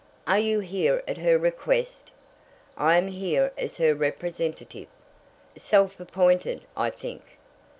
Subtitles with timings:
[0.25, 2.09] "Are you here at her request?"
[2.75, 4.87] "I am here as her representative."
[5.55, 7.21] "Self appointed, I think."